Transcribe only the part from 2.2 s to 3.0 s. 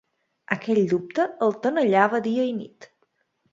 dia i nit.